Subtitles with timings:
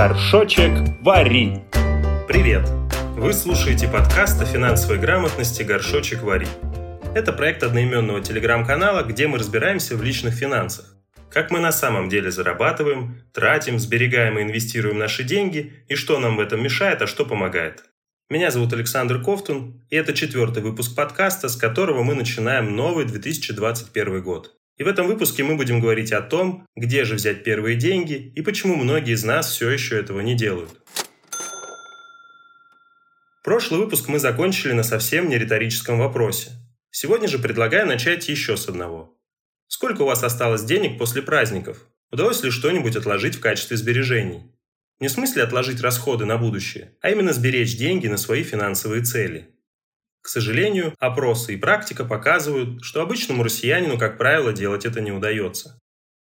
[0.00, 1.58] Горшочек вари.
[2.26, 2.66] Привет!
[3.16, 6.46] Вы слушаете подкаст о финансовой грамотности «Горшочек вари».
[7.14, 10.86] Это проект одноименного телеграм-канала, где мы разбираемся в личных финансах.
[11.30, 16.38] Как мы на самом деле зарабатываем, тратим, сберегаем и инвестируем наши деньги, и что нам
[16.38, 17.84] в этом мешает, а что помогает.
[18.30, 24.22] Меня зовут Александр Ковтун, и это четвертый выпуск подкаста, с которого мы начинаем новый 2021
[24.22, 24.59] год.
[24.80, 28.40] И в этом выпуске мы будем говорить о том, где же взять первые деньги и
[28.40, 30.70] почему многие из нас все еще этого не делают.
[33.44, 36.52] Прошлый выпуск мы закончили на совсем не риторическом вопросе.
[36.90, 39.20] Сегодня же предлагаю начать еще с одного.
[39.68, 41.86] Сколько у вас осталось денег после праздников?
[42.10, 44.50] Удалось ли что-нибудь отложить в качестве сбережений?
[44.98, 49.59] Не в смысле отложить расходы на будущее, а именно сберечь деньги на свои финансовые цели.
[50.22, 55.80] К сожалению, опросы и практика показывают, что обычному россиянину, как правило, делать это не удается.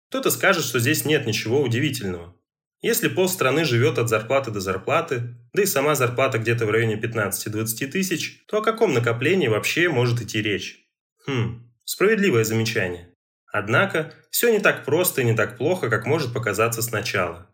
[0.10, 2.36] Кто-то скажет, что здесь нет ничего удивительного.
[2.82, 7.88] Если полстраны живет от зарплаты до зарплаты, да и сама зарплата где-то в районе 15-20
[7.88, 10.86] тысяч, то о каком накоплении вообще может идти речь?
[11.26, 13.14] Хм, справедливое замечание.
[13.52, 17.50] Однако, все не так просто и не так плохо, как может показаться сначала.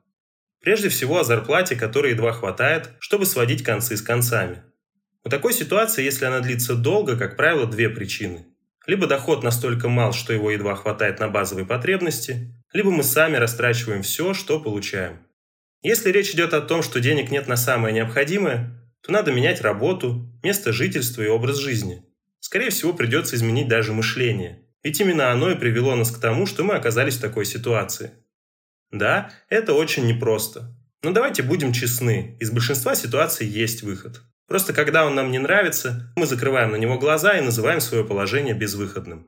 [0.62, 4.64] Прежде всего о зарплате, которой едва хватает, чтобы сводить концы с концами.
[5.25, 8.45] У такой ситуации, если она длится долго, как правило, две причины.
[8.86, 14.02] Либо доход настолько мал, что его едва хватает на базовые потребности, либо мы сами растрачиваем
[14.02, 15.20] все, что получаем.
[15.81, 20.30] Если речь идет о том, что денег нет на самое необходимое, то надо менять работу,
[20.44, 22.04] место жительства и образ жизни.
[22.39, 24.66] Скорее всего, придется изменить даже мышление.
[24.83, 28.11] Ведь именно оно и привело нас к тому, что мы оказались в такой ситуации.
[28.92, 30.76] Да, это очень непросто.
[31.04, 34.22] Но давайте будем честны, из большинства ситуаций есть выход.
[34.50, 38.55] Просто когда он нам не нравится, мы закрываем на него глаза и называем свое положение
[38.55, 39.28] безвыходным.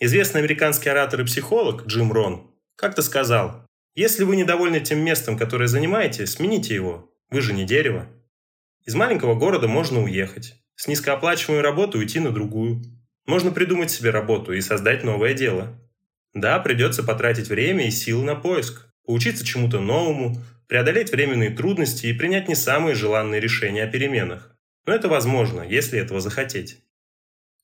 [0.00, 5.68] Известный американский оратор и психолог Джим Рон как-то сказал, если вы недовольны тем местом, которое
[5.68, 8.08] занимаете, смените его, вы же не дерево.
[8.84, 12.82] Из маленького города можно уехать, с низкооплачиваемой работы уйти на другую.
[13.26, 15.78] Можно придумать себе работу и создать новое дело.
[16.34, 22.12] Да, придется потратить время и силы на поиск, поучиться чему-то новому, преодолеть временные трудности и
[22.12, 24.56] принять не самые желанные решения о переменах.
[24.86, 26.82] Но это возможно, если этого захотеть.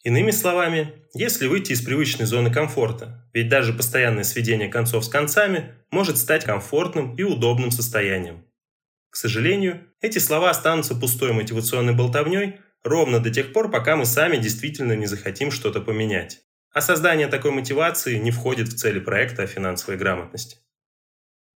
[0.05, 5.75] Иными словами, если выйти из привычной зоны комфорта, ведь даже постоянное сведение концов с концами
[5.91, 8.45] может стать комфортным и удобным состоянием.
[9.11, 14.37] К сожалению, эти слова останутся пустой мотивационной болтовней ровно до тех пор, пока мы сами
[14.37, 16.43] действительно не захотим что-то поменять.
[16.73, 20.59] А создание такой мотивации не входит в цели проекта о финансовой грамотности.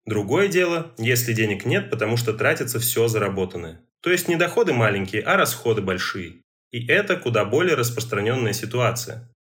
[0.04, 3.80] Другое дело, если денег нет, потому что тратится все заработанное.
[4.00, 6.42] То есть не доходы маленькие, а расходы большие.
[6.72, 9.30] И это куда более распространенная ситуация.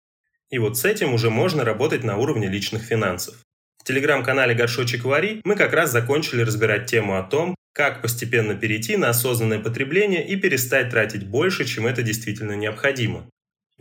[0.50, 3.34] И вот с этим уже можно работать на уровне личных финансов.
[3.78, 8.96] В телеграм-канале «Горшочек Вари» мы как раз закончили разбирать тему о том, как постепенно перейти
[8.96, 13.26] на осознанное потребление и перестать тратить больше, чем это действительно необходимо.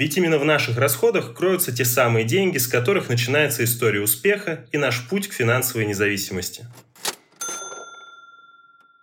[0.01, 4.77] Ведь именно в наших расходах кроются те самые деньги, с которых начинается история успеха и
[4.79, 6.65] наш путь к финансовой независимости.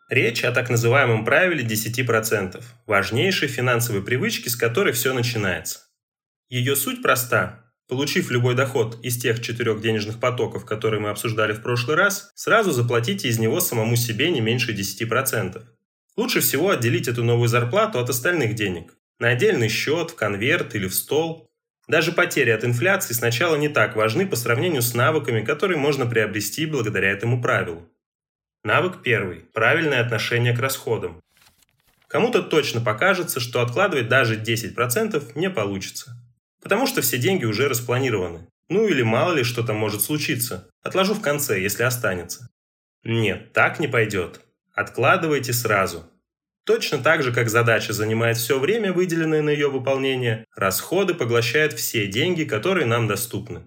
[0.08, 5.82] Речь о так называемом правиле 10%, важнейшей финансовой привычке, с которой все начинается.
[6.48, 7.60] Ее суть проста.
[7.86, 12.72] Получив любой доход из тех четырех денежных потоков, которые мы обсуждали в прошлый раз, сразу
[12.72, 15.62] заплатите из него самому себе не меньше 10%.
[16.16, 20.86] Лучше всего отделить эту новую зарплату от остальных денег на отдельный счет, в конверт или
[20.86, 21.48] в стол.
[21.88, 26.66] Даже потери от инфляции сначала не так важны по сравнению с навыками, которые можно приобрести
[26.66, 27.88] благодаря этому правилу.
[28.64, 31.22] Навык первый– правильное отношение к расходам.
[32.08, 36.16] Кому-то точно покажется, что откладывать даже 10% не получится.
[36.62, 38.48] Потому что все деньги уже распланированы.
[38.68, 40.68] Ну или мало ли что там может случиться.
[40.82, 42.48] Отложу в конце, если останется.
[43.04, 44.40] Нет, так не пойдет.
[44.74, 46.10] Откладывайте сразу.
[46.68, 52.06] Точно так же, как задача занимает все время, выделенное на ее выполнение, расходы поглощают все
[52.06, 53.62] деньги, которые нам доступны.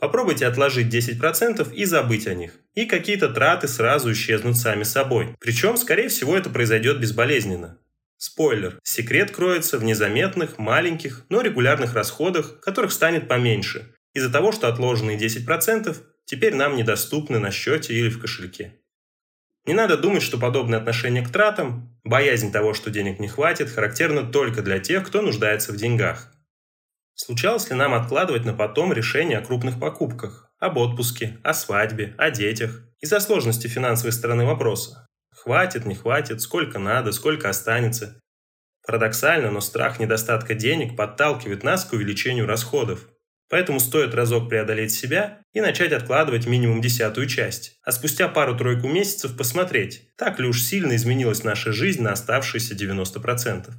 [0.00, 2.54] Попробуйте отложить 10% и забыть о них.
[2.74, 5.36] И какие-то траты сразу исчезнут сами собой.
[5.38, 7.78] Причем, скорее всего, это произойдет безболезненно.
[8.16, 8.80] Спойлер.
[8.82, 15.16] Секрет кроется в незаметных, маленьких, но регулярных расходах, которых станет поменьше, из-за того, что отложенные
[15.16, 18.79] 10% теперь нам недоступны на счете или в кошельке.
[19.66, 24.22] Не надо думать, что подобное отношение к тратам, боязнь того, что денег не хватит, характерно
[24.22, 26.32] только для тех, кто нуждается в деньгах.
[27.14, 32.30] Случалось ли нам откладывать на потом решение о крупных покупках, об отпуске, о свадьбе, о
[32.30, 35.06] детях, из-за сложности финансовой стороны вопроса?
[35.30, 38.20] Хватит, не хватит, сколько надо, сколько останется.
[38.86, 43.06] Парадоксально, но страх недостатка денег подталкивает нас к увеличению расходов.
[43.50, 49.36] Поэтому стоит разок преодолеть себя и начать откладывать минимум десятую часть, а спустя пару-тройку месяцев
[49.36, 53.72] посмотреть, так ли уж сильно изменилась наша жизнь на оставшиеся 90%.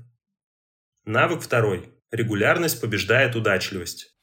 [1.06, 1.90] Навык второй.
[2.12, 4.14] Регулярность побеждает удачливость.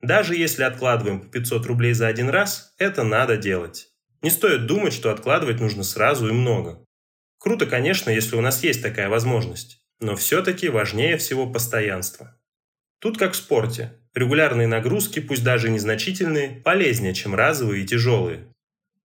[0.00, 3.88] Даже если откладываем по 500 рублей за один раз, это надо делать.
[4.22, 6.82] Не стоит думать, что откладывать нужно сразу и много.
[7.38, 12.40] Круто, конечно, если у нас есть такая возможность, но все-таки важнее всего постоянство.
[13.00, 13.99] Тут как в спорте.
[14.14, 18.48] Регулярные нагрузки, пусть даже незначительные, полезнее, чем разовые и тяжелые.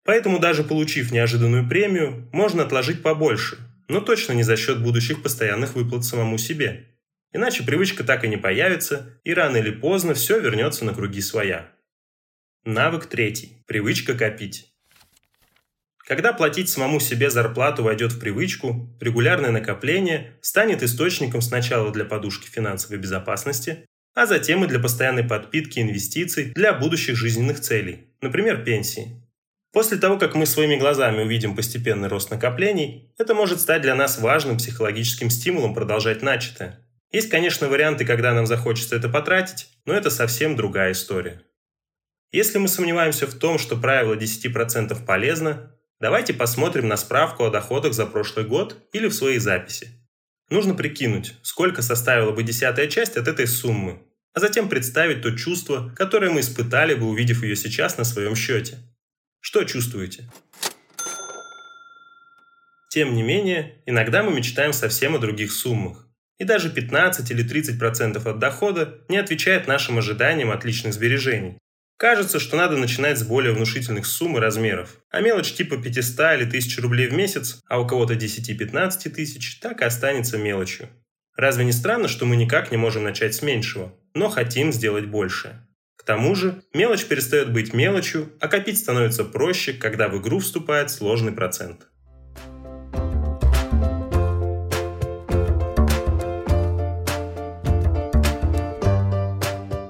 [0.03, 3.57] Поэтому даже получив неожиданную премию, можно отложить побольше,
[3.87, 6.87] но точно не за счет будущих постоянных выплат самому себе.
[7.33, 11.71] Иначе привычка так и не появится, и рано или поздно все вернется на круги своя.
[12.63, 13.63] Навык третий.
[13.67, 14.71] Привычка копить.
[15.97, 22.47] Когда платить самому себе зарплату войдет в привычку, регулярное накопление станет источником сначала для подушки
[22.47, 23.85] финансовой безопасности,
[24.15, 29.21] а затем и для постоянной подпитки инвестиций для будущих жизненных целей, например, пенсии.
[29.73, 34.17] После того, как мы своими глазами увидим постепенный рост накоплений, это может стать для нас
[34.17, 36.79] важным психологическим стимулом продолжать начатое.
[37.11, 41.41] Есть, конечно, варианты, когда нам захочется это потратить, но это совсем другая история.
[42.31, 47.93] Если мы сомневаемся в том, что правило 10% полезно, давайте посмотрим на справку о доходах
[47.93, 49.89] за прошлый год или в своей записи.
[50.49, 54.04] Нужно прикинуть, сколько составила бы десятая часть от этой суммы,
[54.35, 58.77] а затем представить то чувство, которое мы испытали бы, увидев ее сейчас на своем счете.
[59.39, 60.29] Что чувствуете?
[62.89, 66.07] Тем не менее, иногда мы мечтаем совсем о других суммах.
[66.37, 71.57] И даже 15 или 30% от дохода не отвечает нашим ожиданиям от личных сбережений.
[71.97, 76.45] Кажется, что надо начинать с более внушительных сумм и размеров, а мелочь типа 500 или
[76.45, 80.89] 1000 рублей в месяц, а у кого-то 10-15 тысяч, так и останется мелочью.
[81.35, 85.67] Разве не странно, что мы никак не можем начать с меньшего, но хотим сделать больше?
[85.97, 90.91] К тому же, мелочь перестает быть мелочью, а копить становится проще, когда в игру вступает
[90.91, 91.87] сложный процент.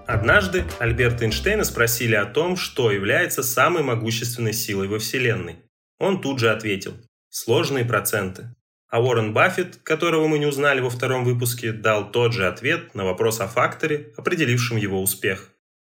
[0.08, 5.58] Однажды Альберта Эйнштейна спросили о том, что является самой могущественной силой во Вселенной.
[6.00, 6.96] Он тут же ответил–
[7.30, 8.55] сложные проценты.
[8.88, 13.04] А Уоррен Баффет, которого мы не узнали во втором выпуске, дал тот же ответ на
[13.04, 15.52] вопрос о факторе, определившем его успех.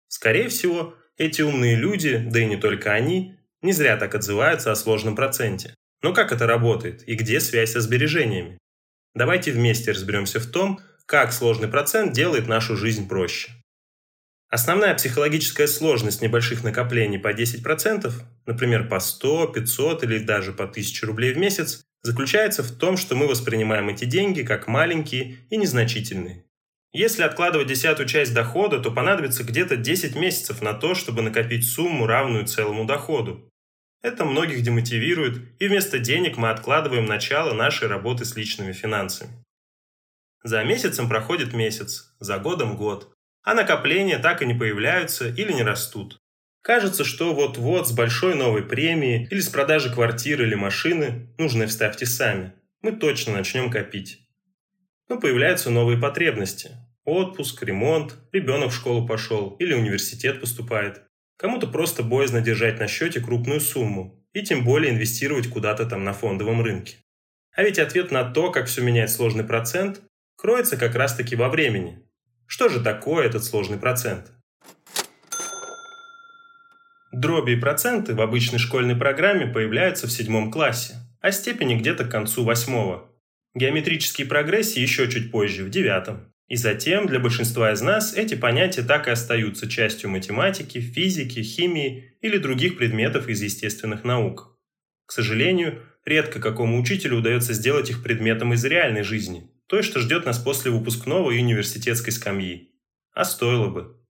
[0.08, 4.76] Скорее всего, эти умные люди, да и не только они, не зря так отзываются о
[4.76, 5.74] сложном проценте.
[6.02, 8.58] Но как это работает и где связь со сбережениями?
[9.14, 13.50] Давайте вместе разберемся в том, как сложный процент делает нашу жизнь проще.
[14.48, 18.12] Основная психологическая сложность небольших накоплений по 10%,
[18.46, 23.14] например, по 100, 500 или даже по 1000 рублей в месяц, заключается в том, что
[23.14, 26.44] мы воспринимаем эти деньги как маленькие и незначительные.
[26.92, 32.06] Если откладывать десятую часть дохода, то понадобится где-то 10 месяцев на то, чтобы накопить сумму,
[32.06, 33.50] равную целому доходу.
[34.02, 39.44] Это многих демотивирует, и вместо денег мы откладываем начало нашей работы с личными финансами.
[40.42, 43.12] За месяцем проходит месяц, за годом год
[43.46, 46.18] а накопления так и не появляются или не растут.
[46.66, 52.06] Кажется, что вот-вот с большой новой премии или с продажи квартиры или машины, нужно вставьте
[52.06, 54.26] сами, мы точно начнем копить.
[55.08, 56.72] Но появляются новые потребности.
[57.04, 61.04] Отпуск, ремонт, ребенок в школу пошел или университет поступает.
[61.36, 66.14] Кому-то просто боязно держать на счете крупную сумму и тем более инвестировать куда-то там на
[66.14, 66.96] фондовом рынке.
[67.54, 70.00] А ведь ответ на то, как все меняет сложный процент,
[70.34, 72.00] кроется как раз таки во времени.
[72.48, 74.32] Что же такое этот сложный процент?
[77.16, 82.10] Дроби и проценты в обычной школьной программе появляются в седьмом классе, а степени где-то к
[82.10, 83.10] концу восьмого.
[83.54, 86.30] Геометрические прогрессии еще чуть позже, в девятом.
[86.46, 92.18] И затем для большинства из нас эти понятия так и остаются частью математики, физики, химии
[92.20, 94.54] или других предметов из естественных наук.
[95.06, 100.26] К сожалению, редко какому учителю удается сделать их предметом из реальной жизни, той, что ждет
[100.26, 102.74] нас после выпускного и университетской скамьи.
[103.14, 104.05] А стоило бы.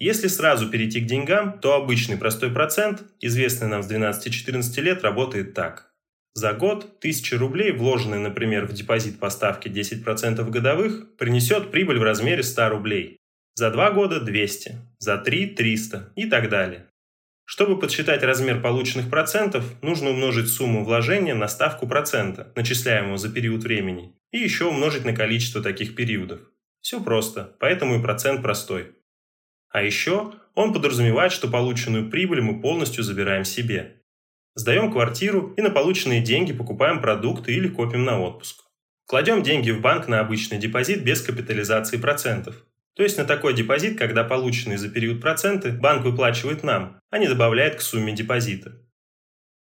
[0.00, 5.52] Если сразу перейти к деньгам, то обычный простой процент, известный нам с 12-14 лет, работает
[5.52, 5.92] так.
[6.32, 12.02] За год 1000 рублей, вложенные, например, в депозит по ставке 10% годовых, принесет прибыль в
[12.02, 13.18] размере 100 рублей.
[13.56, 16.86] За 2 года 200, за 3– 300 и так далее.
[17.44, 23.64] Чтобы подсчитать размер полученных процентов, нужно умножить сумму вложения на ставку процента, начисляемого за период
[23.64, 26.40] времени, и еще умножить на количество таких периодов.
[26.80, 28.94] Все просто, поэтому и процент простой.
[29.70, 34.02] А еще он подразумевает, что полученную прибыль мы полностью забираем себе.
[34.54, 38.64] Сдаем квартиру и на полученные деньги покупаем продукты или копим на отпуск.
[39.06, 42.64] Кладем деньги в банк на обычный депозит без капитализации процентов.
[42.94, 47.28] То есть на такой депозит, когда полученные за период проценты, банк выплачивает нам, а не
[47.28, 48.72] добавляет к сумме депозита.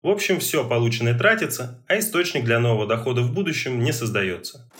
[0.01, 4.71] В общем, все полученное тратится, а источник для нового дохода в будущем не создается.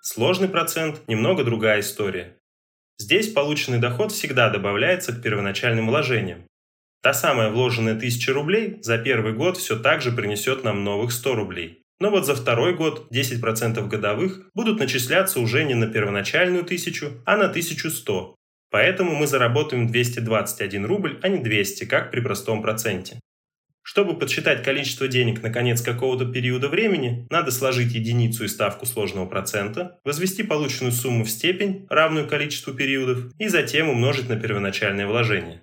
[0.00, 2.37] Сложный процент– немного другая история.
[2.98, 6.44] Здесь полученный доход всегда добавляется к первоначальным вложениям.
[7.02, 11.34] Та самая вложенная 1000 рублей за первый год все так же принесет нам новых 100
[11.34, 11.82] рублей.
[12.00, 17.36] Но вот за второй год 10% годовых будут начисляться уже не на первоначальную 1000, а
[17.36, 18.34] на 1100.
[18.70, 23.20] Поэтому мы заработаем 221 рубль, а не 200, как при простом проценте.
[23.90, 29.24] Чтобы подсчитать количество денег на конец какого-то периода времени, надо сложить единицу и ставку сложного
[29.24, 35.62] процента, возвести полученную сумму в степень, равную количеству периодов, и затем умножить на первоначальное вложение.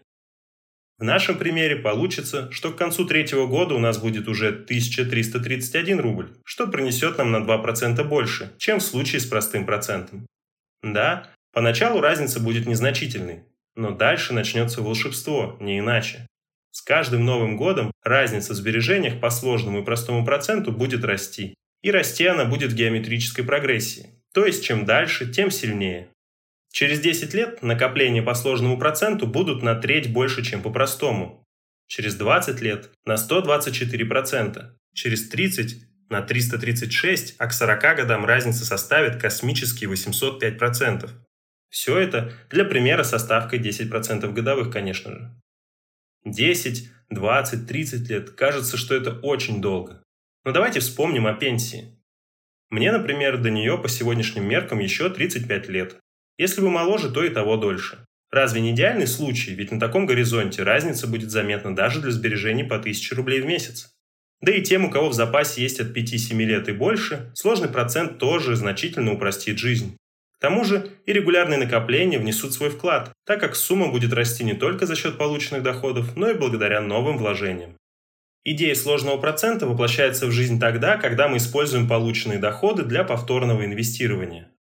[0.97, 6.31] В нашем примере получится, что к концу третьего года у нас будет уже 1331 рубль,
[6.43, 10.25] что принесет нам на 2% больше, чем в случае с простым процентом.
[10.81, 13.43] Да, поначалу разница будет незначительной,
[13.75, 16.25] но дальше начнется волшебство, не иначе.
[16.75, 21.55] С каждым новым годом разница в сбережениях по сложному и простому проценту будет расти.
[21.81, 24.09] И расти она будет в геометрической прогрессии.
[24.33, 26.09] То есть чем дальше, тем сильнее.
[26.73, 31.45] Через 10 лет накопления по сложному проценту будут на треть больше, чем по простому.
[31.87, 34.65] Через 20 лет на 124%.
[34.93, 35.77] Через 30
[36.09, 41.09] на 336, а к 40 годам разница составит космические 805%.
[41.69, 45.41] Все это для примера со ставкой 10% годовых, конечно же.
[46.25, 50.03] 10, 20, 30 лет кажется, что это очень долго.
[50.43, 51.95] Но давайте вспомним о пенсии.
[52.69, 55.97] Мне, например, до нее по сегодняшним меркам еще 35 лет.
[56.37, 58.05] Если вы моложе, то и того дольше.
[58.31, 62.75] Разве не идеальный случай, ведь на таком горизонте разница будет заметна даже для сбережений по
[62.75, 63.91] 1000 рублей в месяц.
[64.41, 68.17] Да и тем, у кого в запасе есть от 5-7 лет и больше, сложный процент
[68.17, 69.95] тоже значительно упростит жизнь.
[70.45, 74.53] К тому же и регулярные накопления внесут свой вклад, так как сумма будет расти не
[74.53, 77.75] только за счет полученных доходов, но и благодаря новым вложениям.
[78.43, 84.51] Идея сложного процента воплощается в жизнь тогда, когда мы используем полученные доходы для повторного инвестирования.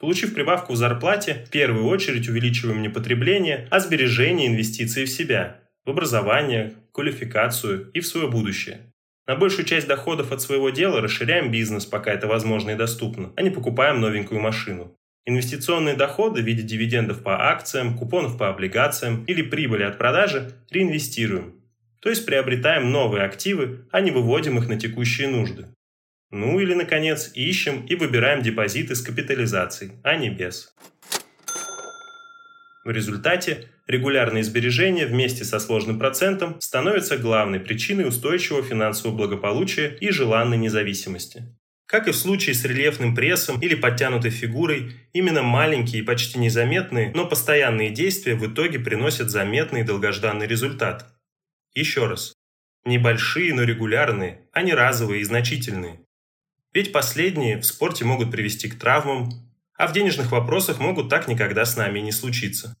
[0.00, 5.60] Получив прибавку в зарплате, в первую очередь увеличиваем не потребление, а сбережение инвестиции в себя,
[5.84, 8.92] в образование, квалификацию и в свое будущее.
[9.28, 13.42] На большую часть доходов от своего дела расширяем бизнес, пока это возможно и доступно, а
[13.42, 14.96] не покупаем новенькую машину.
[15.26, 21.60] Инвестиционные доходы в виде дивидендов по акциям, купонов по облигациям или прибыли от продажи реинвестируем.
[22.00, 25.66] То есть приобретаем новые активы, а не выводим их на текущие нужды.
[26.30, 30.74] Ну или, наконец, ищем и выбираем депозиты с капитализацией, а не без.
[32.84, 40.10] В результате регулярные сбережения вместе со сложным процентом становятся главной причиной устойчивого финансового благополучия и
[40.10, 41.54] желанной независимости.
[41.90, 47.10] Как и в случае с рельефным прессом или подтянутой фигурой, именно маленькие и почти незаметные,
[47.16, 51.12] но постоянные действия в итоге приносят заметный и долгожданный результат.
[51.74, 52.32] Еще раз.
[52.84, 55.98] Небольшие, но регулярные, а не разовые и значительные.
[56.72, 59.28] Ведь последние в спорте могут привести к травмам,
[59.76, 62.76] а в денежных вопросах могут так никогда с нами и не случиться.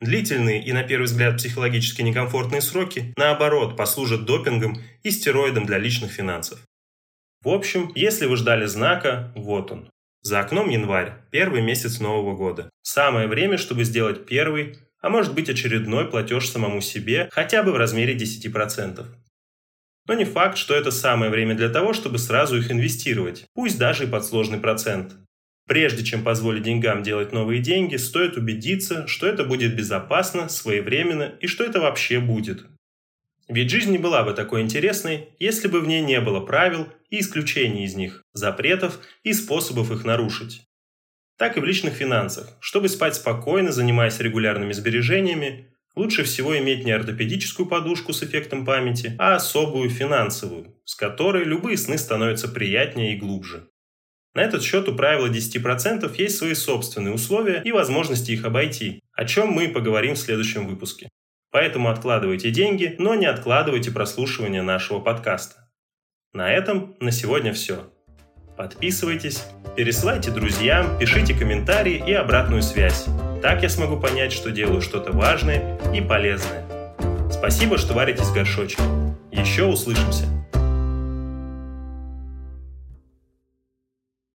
[0.00, 6.12] Длительные и, на первый взгляд, психологически некомфортные сроки, наоборот, послужат допингом и стероидом для личных
[6.12, 6.64] финансов.
[7.42, 9.90] В общем, если вы ждали знака, вот он.
[10.20, 12.70] За окном январь, первый месяц Нового года.
[12.82, 17.76] Самое время, чтобы сделать первый, а может быть очередной платеж самому себе хотя бы в
[17.76, 19.04] размере 10%.
[20.06, 24.04] Но не факт, что это самое время для того, чтобы сразу их инвестировать, пусть даже
[24.04, 25.16] и под сложный процент.
[25.66, 31.48] Прежде чем позволить деньгам делать новые деньги, стоит убедиться, что это будет безопасно, своевременно и
[31.48, 32.66] что это вообще будет.
[33.48, 37.20] Ведь жизнь не была бы такой интересной, если бы в ней не было правил и
[37.20, 40.62] исключений из них, запретов и способов их нарушить.
[41.38, 42.56] Так и в личных финансах.
[42.60, 49.14] Чтобы спать спокойно, занимаясь регулярными сбережениями, Лучше всего иметь не ортопедическую подушку с эффектом памяти,
[49.18, 53.68] а особую финансовую, с которой любые сны становятся приятнее и глубже.
[54.34, 59.26] На этот счет у правила 10% есть свои собственные условия и возможности их обойти, о
[59.26, 61.10] чем мы поговорим в следующем выпуске.
[61.50, 65.61] Поэтому откладывайте деньги, но не откладывайте прослушивание нашего подкаста.
[66.34, 67.90] На этом на сегодня все.
[68.56, 69.44] Подписывайтесь,
[69.76, 73.04] пересылайте друзьям, пишите комментарии и обратную связь.
[73.42, 76.64] Так я смогу понять, что делаю что-то важное и полезное.
[77.30, 78.82] Спасибо, что варитесь в горшочке.
[79.30, 80.24] Еще услышимся.